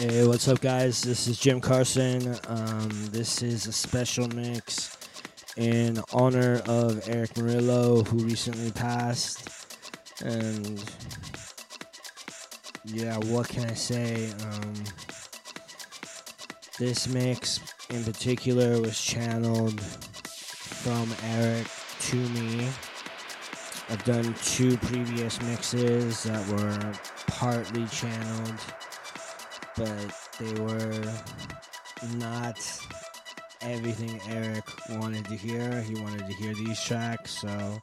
[0.00, 1.02] Hey, what's up, guys?
[1.02, 2.34] This is Jim Carson.
[2.48, 4.96] Um, this is a special mix
[5.58, 9.46] in honor of Erick Morillo, who recently passed.
[10.24, 10.82] And
[12.86, 14.32] yeah, what can I say?
[14.40, 14.72] Um,
[16.78, 17.60] this mix
[17.90, 21.66] in particular was channeled from Erick
[22.00, 22.70] to me.
[23.90, 26.92] I've done two previous mixes that were
[27.26, 28.54] partly channeled,
[29.80, 31.02] but they were
[32.16, 32.60] not
[33.62, 35.80] everything Erick wanted to hear.
[35.80, 37.78] He wanted to hear these tracks, so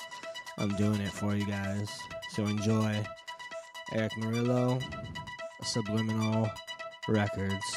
[0.60, 1.90] I'm doing it for you guys.
[2.36, 3.04] So enjoy.
[3.94, 4.80] Erick Morillo,
[5.64, 6.52] Subliminal
[7.08, 7.76] Records.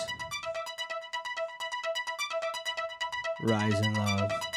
[3.42, 4.49] Rise in Love.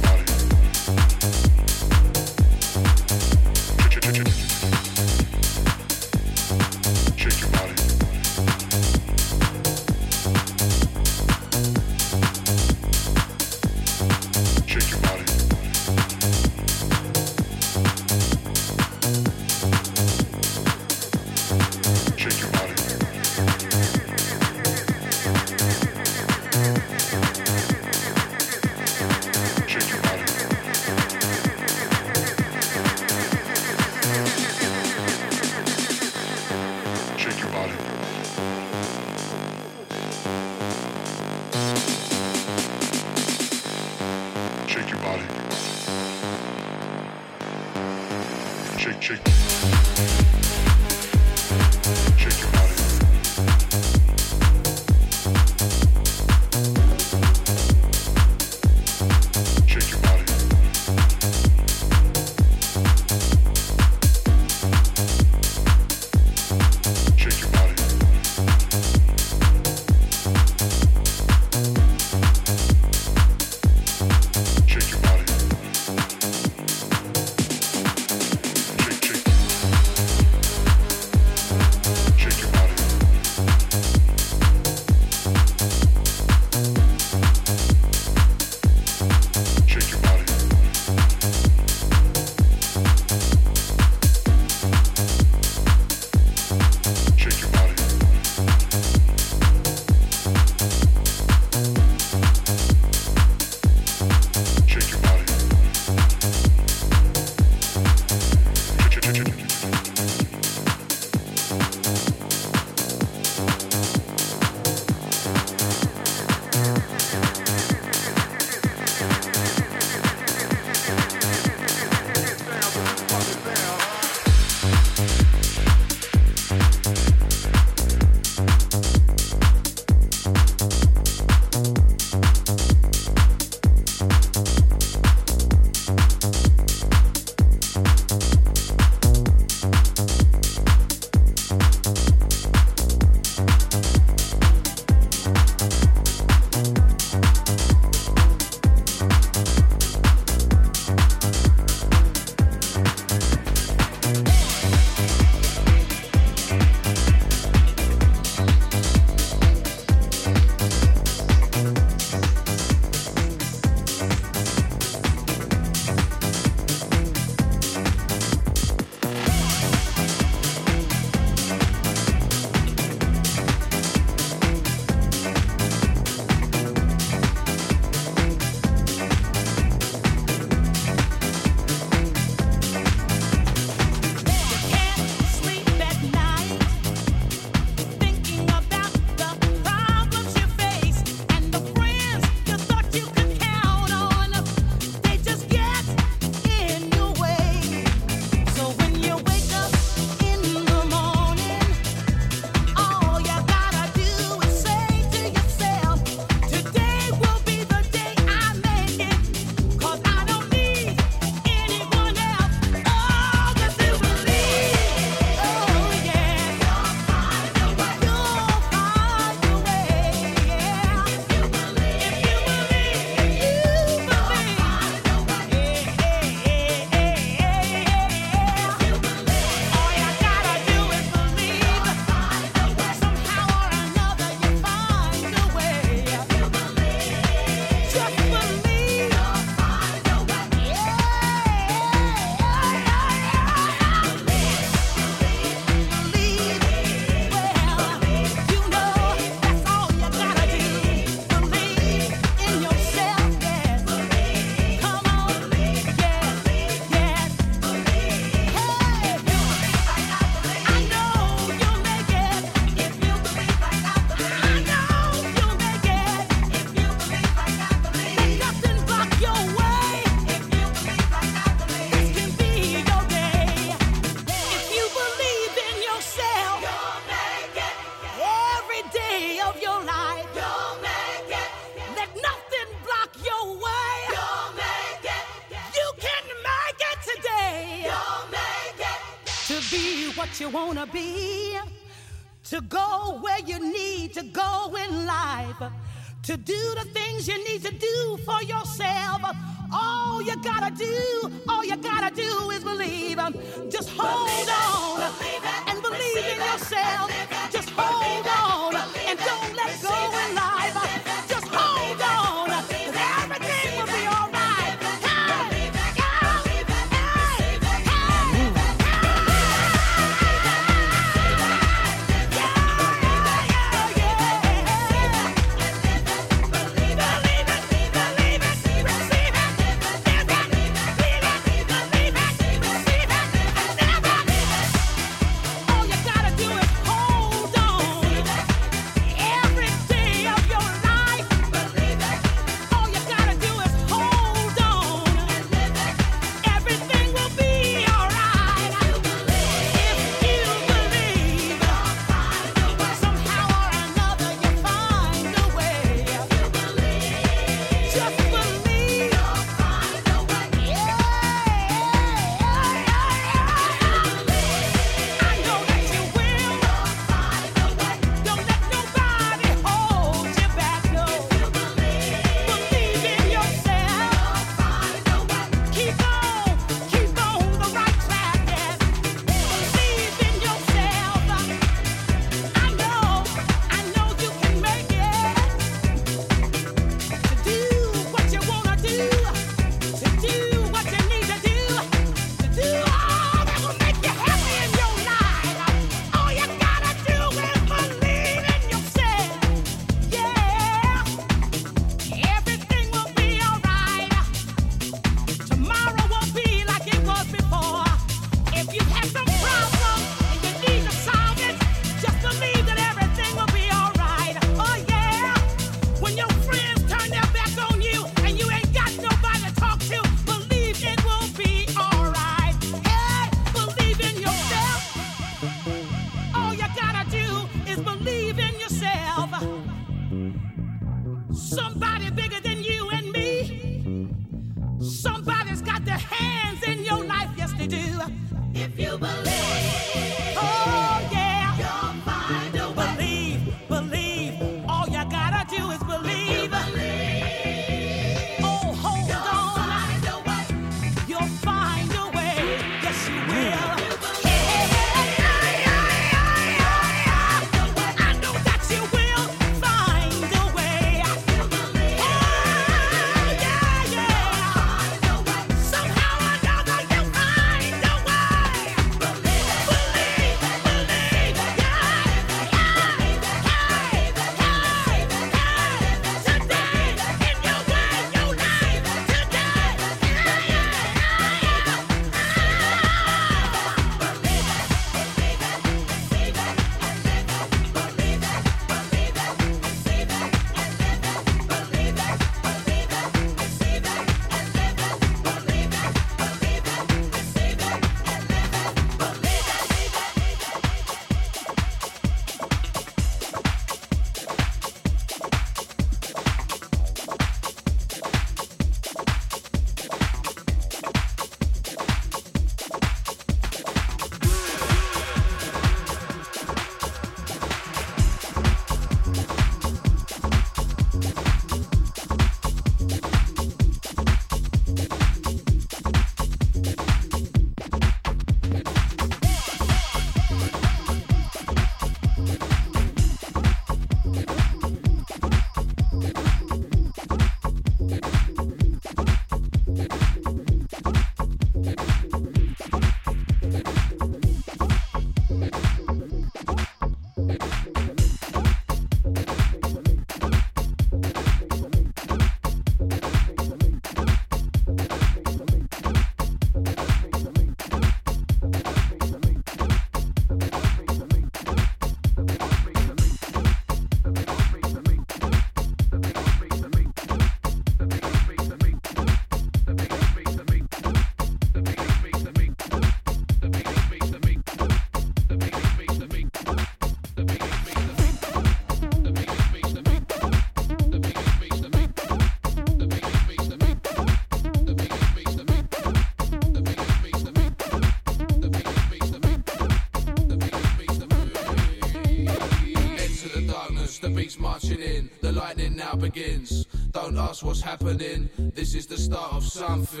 [597.44, 600.00] What's happening, this is the start of something.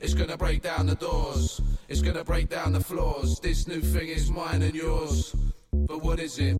[0.00, 3.40] It's gonna break down the doors, it's gonna break down the floors.
[3.40, 5.34] This new thing is mine and yours.
[5.72, 6.58] But what is it?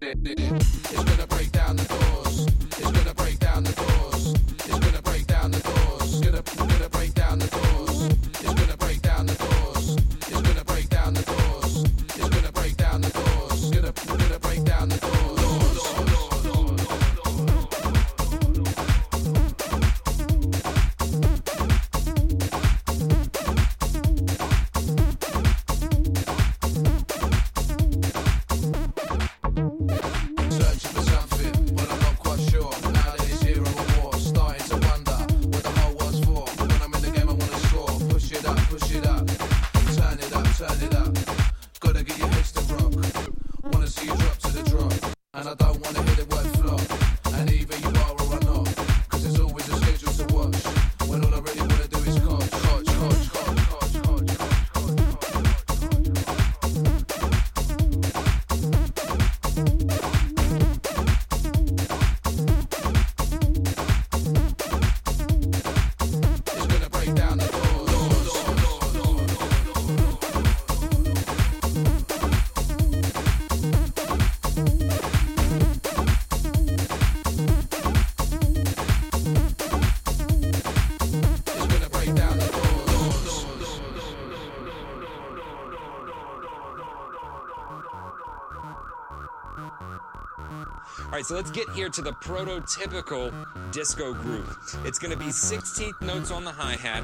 [90.98, 93.32] All right, so let's get here to the prototypical
[93.70, 94.56] disco groove.
[94.84, 97.02] It's going to be 16th notes on the hi hat,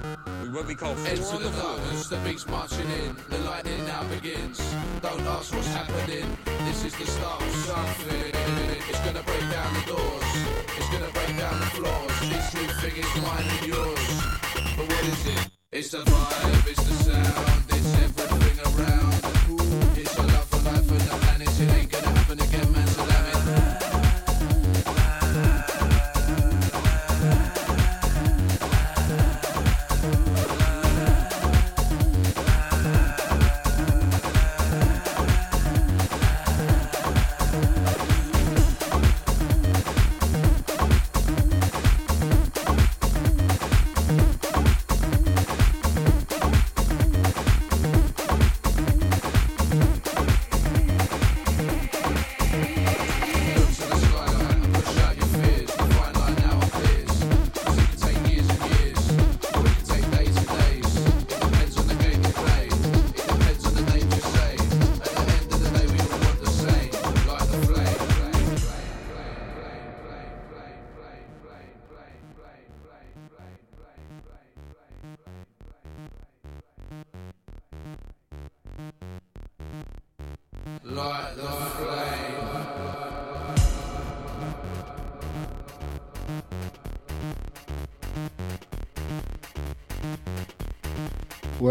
[0.52, 3.84] what we call Enter four on the the darkness, the beats marching in, the lightning
[3.86, 4.58] now begins.
[5.00, 6.26] Don't ask what's happening,
[6.66, 8.32] this is the start of something.
[8.88, 10.24] It's gonna break down the doors,
[10.76, 12.20] it's gonna break down the floors.
[12.20, 14.08] This new thing is mine and yours.
[14.76, 15.48] But what is it?
[15.72, 19.41] It's the vibe, it's the sound, it's everything around.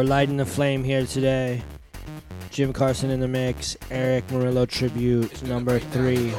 [0.01, 1.61] We're lighting the flame here today.
[2.49, 6.33] Jim Carson in the mix, Erick Morillo tribute number three.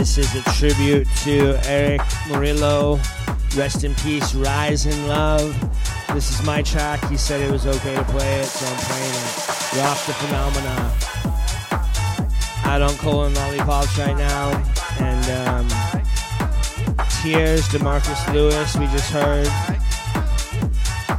[0.00, 2.98] This is a tribute to Erick Morillo.
[3.54, 5.54] Rest in peace, Rise in Love.
[6.14, 7.06] This is my track.
[7.10, 9.76] He said it was okay to play it, so I'm playing it.
[9.76, 10.90] Rock the Phenomena.
[12.64, 14.48] Out on Colon Lollipops right now.
[15.00, 15.68] And um,
[17.20, 19.48] Tears, Demarkus Lewis, we just heard.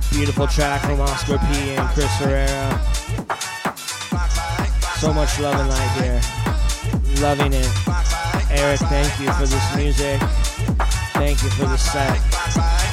[0.09, 1.75] Beautiful track from Oscar P.
[1.75, 2.81] and Chris Herrera.
[4.97, 7.21] So much love and light here.
[7.21, 8.00] Loving it.
[8.61, 10.21] Erick, thank you for this music.
[11.13, 12.90] Thank you for the set.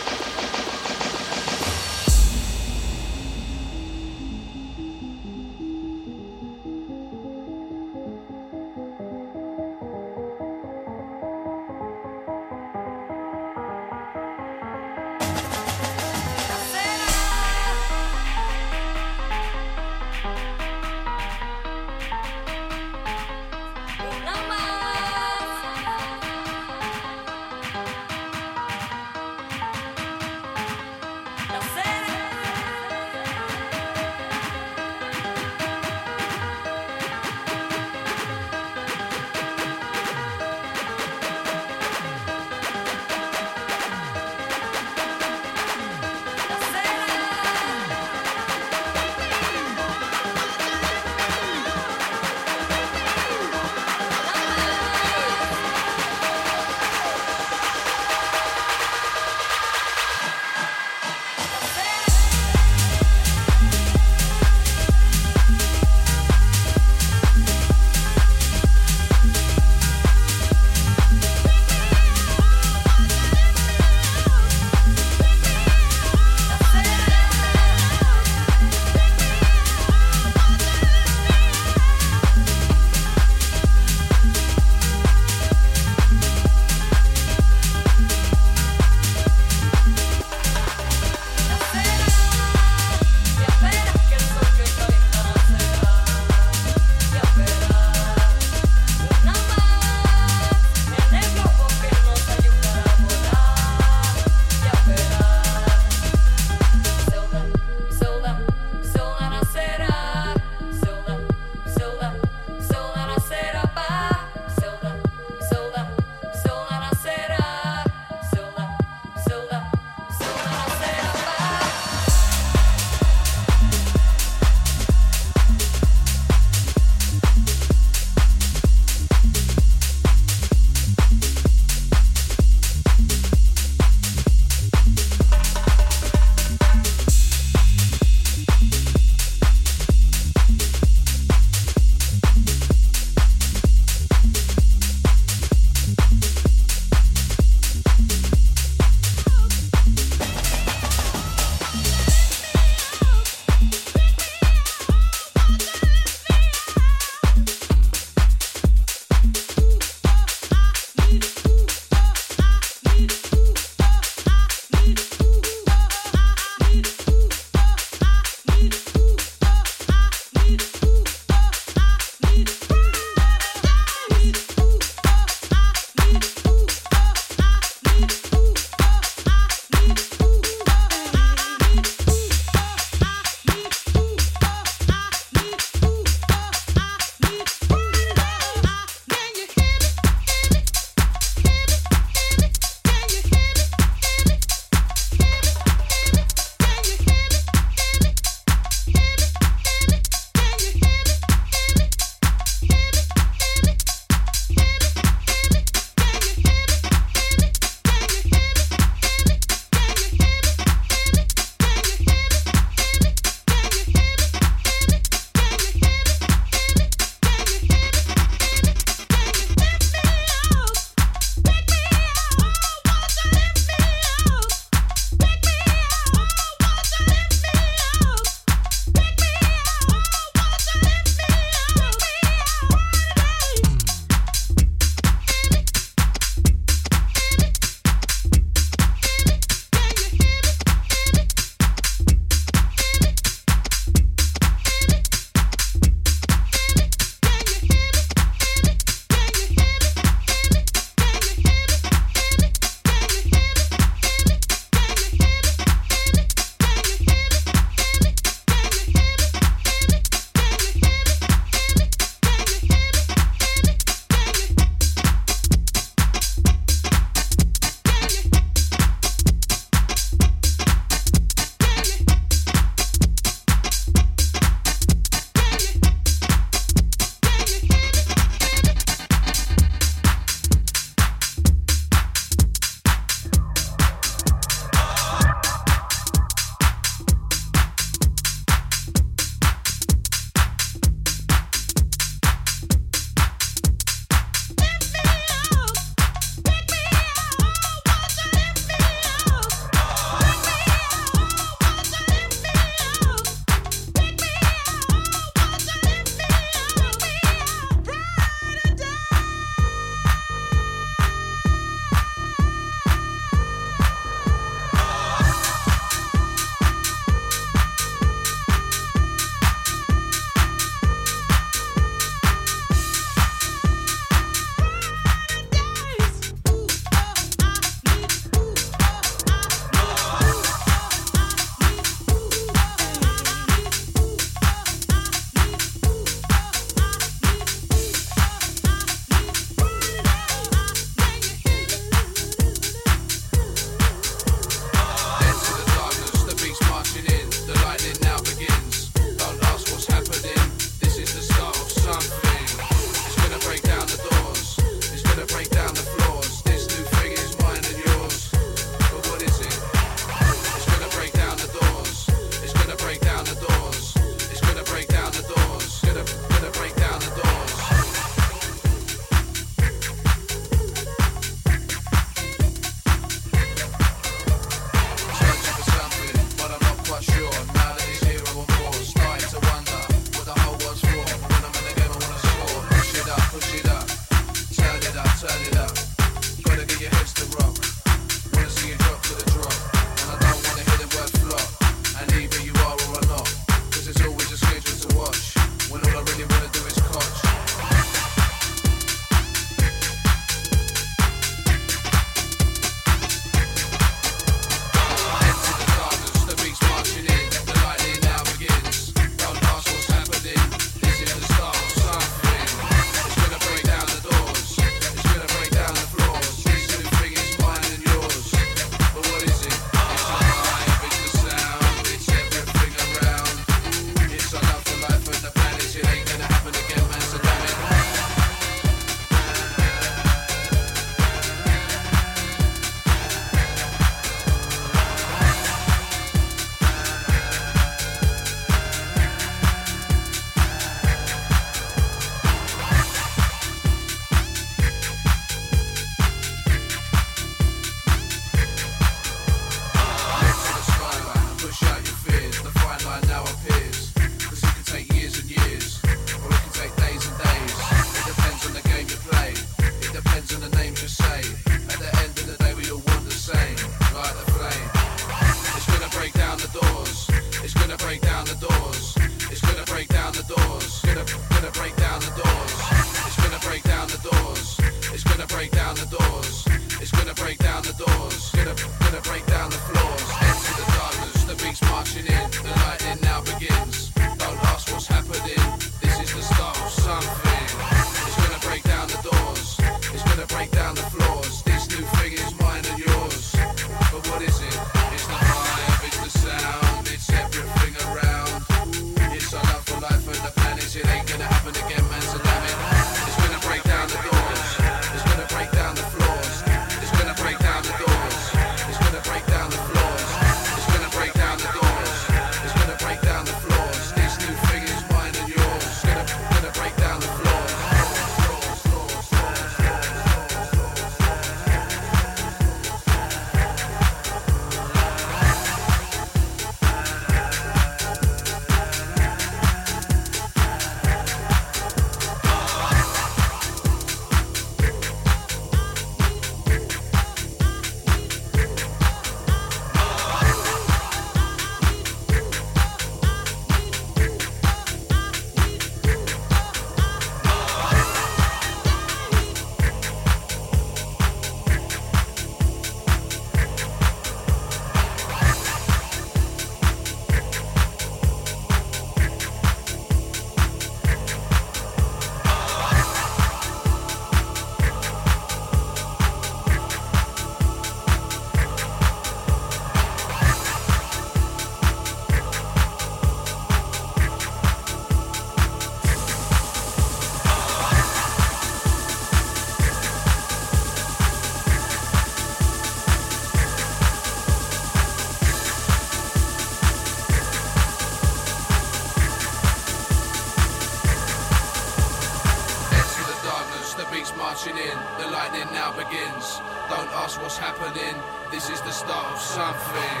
[598.30, 600.00] This is the start of something.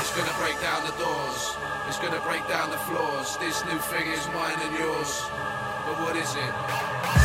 [0.00, 1.56] It's gonna break down the doors.
[1.88, 3.38] It's gonna break down the floors.
[3.38, 5.22] This new thing is mine and yours.
[5.86, 7.21] But what is it?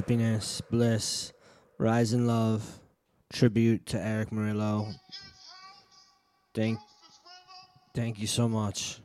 [0.00, 1.30] happiness, bliss,
[1.76, 2.80] rise in love,
[3.30, 4.90] tribute to Erick Morillo.
[6.54, 6.78] Thank,
[7.94, 9.02] thank you so much.